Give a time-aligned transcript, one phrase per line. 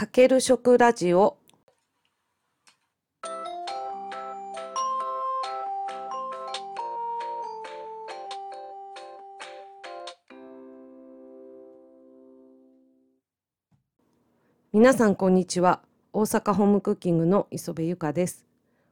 [0.00, 1.36] かける食ラジオ。
[14.72, 15.82] 皆さんこんにちは。
[16.14, 18.46] 大阪ホームクッキングの磯部由香です。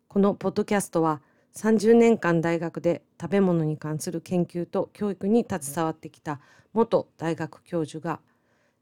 [0.08, 1.22] このポッドキャストは
[1.54, 6.38] 30年間大学で食べ物に関する研究と教育に携わってきた
[6.74, 8.20] 元大学教授が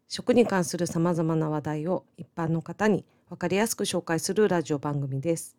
[0.08, 5.56] 食に関するさまざまな話題を一般の方に分かりやすく紹介するラジオ番組です。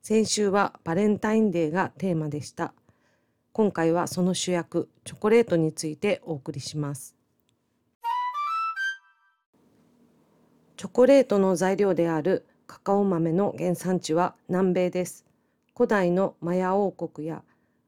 [0.00, 2.72] 先週はバレンタインデーがテーマでした。
[3.52, 7.16] 今回はその主役チョコレートについてお送りします。
[10.76, 15.26] チョコレートの材料であるカカオ豆の原産地は南米です。
[15.74, 17.42] 古代のマヤ王国や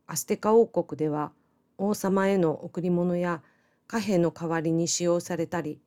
[0.08, 1.30] アステカ王国では
[1.78, 3.42] 王様への贈り物や
[3.90, 5.80] 貨幣の代わりに使用されたり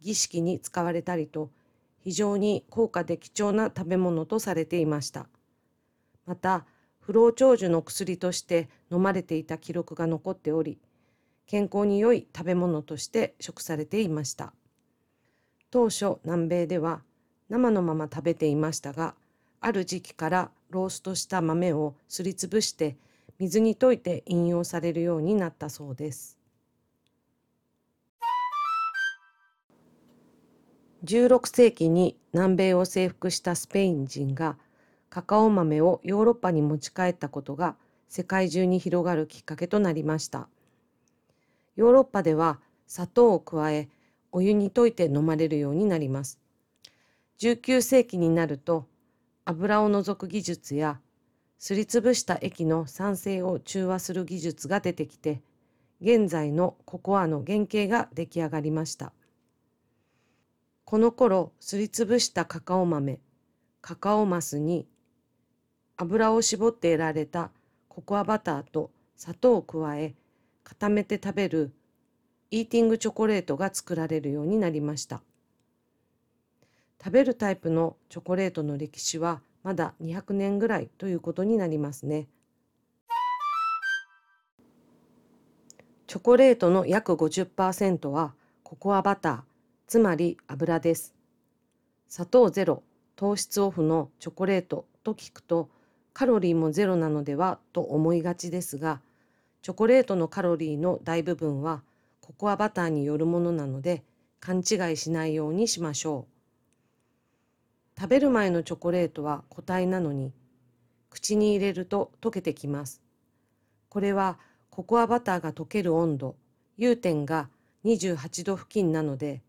[0.00, 1.50] 儀式に使われたりと
[1.98, 5.26] 非常に高価で貴重な食べ物とされていました
[6.24, 6.64] また
[7.00, 10.78] 不老長寿の薬として飲まれていた記録が残っており
[11.46, 14.54] 健康に良い食べ物として食されていました
[15.70, 17.02] 当初南米では
[17.50, 19.14] 生のまま食べていましたが
[19.60, 22.96] ある時期からローストした豆をすりつぶして
[23.38, 26.39] 水に溶いて飲用されるようになったそうです。
[31.04, 34.56] 16世紀に南米を征服したスペイン人が
[35.08, 37.76] カカオ豆をヨーロッパに持ち帰ったことが
[38.08, 40.48] 世界中に広がるきっかけとなりました。
[41.76, 43.88] ヨーロッパでは砂糖を加え
[44.30, 46.38] お湯に溶いて飲まれるようになります。
[47.38, 48.86] 19世紀になると
[49.46, 51.00] 油を除く技術や
[51.58, 55.40] すりつぶした液の酸性を中和する技術が出てきて
[56.02, 59.12] 現在のココアの原型が出来上がりました
[60.90, 63.20] この頃すりつぶしたカカオ豆
[63.80, 64.88] カカオマスに
[65.96, 67.52] 油を絞って得られた
[67.88, 70.16] ココアバターと砂糖を加え
[70.64, 71.72] 固めて食べる
[72.50, 75.22] イーティングチョコレートが作られるようになりました
[76.98, 82.26] 食べるタイプのチョコレートの歴史はまだ200年ぐらいということになりますね。
[86.08, 88.34] チョコレートの約50%は
[88.64, 89.49] ココアバター、
[89.90, 91.16] つまり油です。
[92.06, 92.84] 砂糖ゼロ、
[93.16, 95.68] 糖質オフのチョコレートと聞くと
[96.12, 99.00] カロリーもゼロなのではと思いがちですが、
[99.62, 101.82] チョコレートのカロリーの大部分は
[102.20, 104.04] ココアバターによるものなので
[104.38, 106.28] 勘違いしないようにしましょ
[107.96, 108.00] う。
[108.00, 110.32] 食べる前のチョコレートは固体なのに
[111.10, 113.02] 口に入れると溶けてきます。
[113.88, 114.38] これは
[114.70, 116.36] ココアバターが溶ける温度、
[116.76, 117.48] 融点が
[117.84, 119.42] 28度付近なので、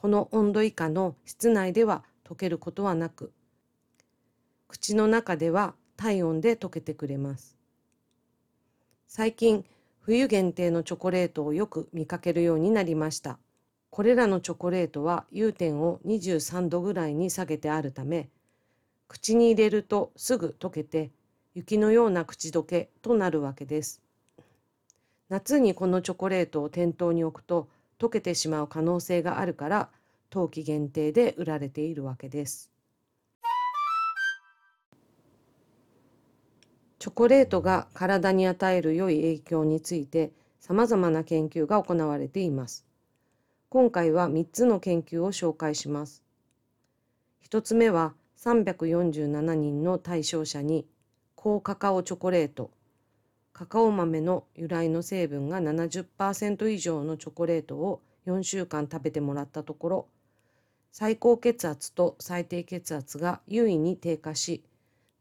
[0.00, 3.34] この温度以下の室内では溶けることはなく、
[4.66, 7.58] 口の中では体温で溶けてくれます。
[9.06, 9.62] 最近、
[10.00, 13.38] 冬限定のチョコレートをよく見かけるようになりました。
[13.90, 18.30] これらのチョコレートは融点を23度ぐらいに下げてあるため
[19.06, 21.10] 口に入れるとすぐ溶けて
[21.52, 24.00] 雪のような口どけとなるわけです。
[25.28, 27.68] 夏にこのチョコレートを店頭に置くと
[28.00, 29.90] 溶けてしまう可能性があるから
[30.30, 32.70] 冬季限定で売られているわけです。
[36.98, 42.86] チョコレートが体に与える良い影響について様々な研究が行われています。
[43.68, 46.22] 今回は3つの研究を紹介します。
[47.48, 50.86] 1つ目は347人の対象者に
[51.34, 52.70] 高カカオチョコレート、
[53.52, 60.08] カカオ豆の由来の成分が70%以上のチョコレートを4週間食べてもらったところ、
[60.92, 64.64] 最高血圧と最低血圧が優位に低下し、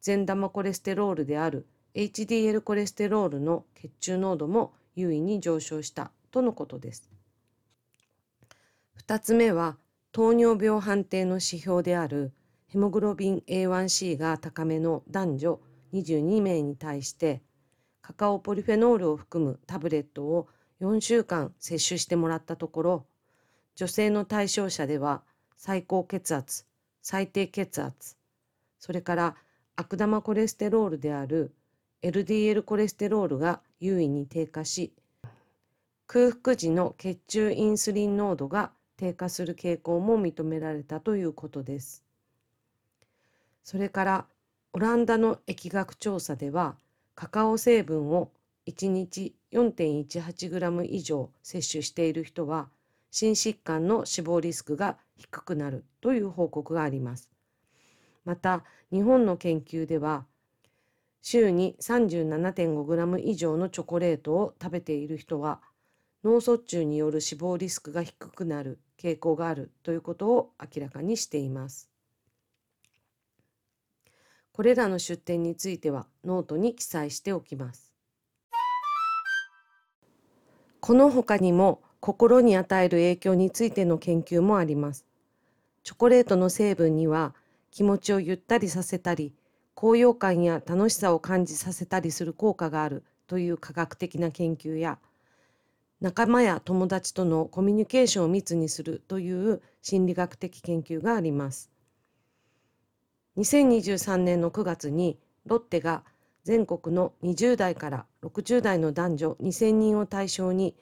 [0.02, 7.10] 善玉コレステロールである HDL コレステロールの血中濃度も優位に上昇したとのことです。
[9.06, 9.78] 2つ目は
[10.12, 12.32] 糖尿病判定の指標である
[12.68, 15.60] ヘモグロビン A1C が高めの男女
[15.94, 17.42] 22名に対して
[18.10, 20.48] カカオポリフェノールを含むタブレットを
[20.82, 23.06] 4週間摂取してもらったところ
[23.76, 25.22] 女性の対象者では
[25.58, 26.66] 最高血圧
[27.04, 28.18] 最低血圧
[28.80, 29.36] それから
[29.76, 31.54] 悪玉コレステロールである
[32.02, 34.92] LDL コレステロールが優位に低下し
[36.08, 42.04] 空腹時の血中インスリン濃度が低下する傾向も認められたということです。
[43.64, 44.26] それから
[44.74, 46.76] オランダの疫学調査では
[47.20, 48.32] カカオ成分を
[48.66, 52.70] 1日 4.18g 以上摂取している人は
[53.12, 57.30] 心疾患の死亡リスクが低くなるという報告があります。
[58.24, 60.28] また日本の研究では
[61.22, 65.60] 週に 37.5g 以上のチョコレートを食べている人は
[66.24, 71.90] 脳卒中による死亡リスクが低くなる傾向があるということを明らかにしています。
[74.52, 77.94] これらの出典についてはノートに記載しておきます。
[80.80, 85.06] この他にも心に与える影響についての研究もあります。
[85.84, 87.36] チョコレートの成分には
[87.72, 89.34] 気持ちをゆったりさせたり、
[89.76, 95.00] 高揚感や楽しさを感じさせたりする効果があるという科学的な研究や、
[96.02, 101.70] 仲間や友達とのコミュニケーションを密にするという心理学的研究があります。
[103.38, 106.04] 2023年の9月にロッテが
[106.44, 110.76] 全国の20代から60代の男女2000人を対象に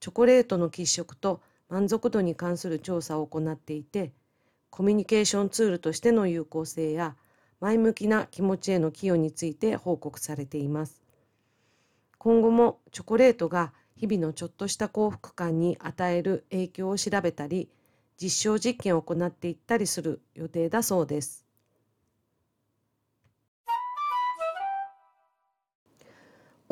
[0.00, 4.12] チョコレートの喫食と満足度に関する調査を行っていて
[4.70, 7.16] コミュニケーションツールとしての有効性や
[7.60, 11.02] 前向きな気持ちへの寄与について報告されています。
[12.18, 17.68] 今後もチョコレートが日々のちょっとした幸福感に与える影響を調べたり
[18.20, 21.49] 実証実験を行っていったりする予定だそうです。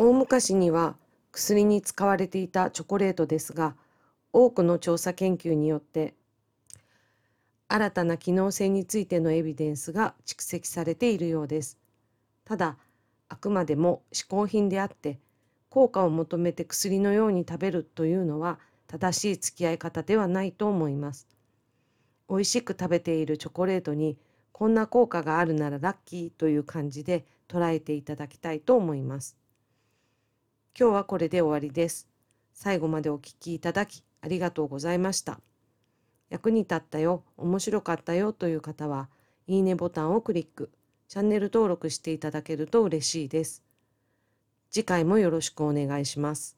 [0.01, 0.95] 大昔には
[1.33, 3.75] 薬に使われていたチョコレートですが
[4.33, 6.15] 多くの調査研究によって
[7.67, 11.79] 新たな機能性についてのエビデンスが蓄積されているようです。
[12.45, 12.77] ただ
[13.29, 15.19] あくまでも嗜好品であって
[15.69, 21.27] 効果を求めて薬のように食べるというのは正しい付き合い方ではないと思います。
[22.31, 24.17] 美味しく食べているチョコレートに
[24.53, 29.37] こんな効果があるならラッキーという感じで捉えていただきたいと思います。
[30.77, 32.09] 今日はこれで終わりです。
[32.53, 35.41] 最後までお聴きいただきありがとうございました。
[36.31, 39.09] 役に立ったよ、面白かったよという方は、
[39.47, 40.71] いいねボタンをクリック、
[41.09, 43.63] チャンネル登録していただけると嬉しいです。
[44.71, 46.58] 次回もよろしくお願いします。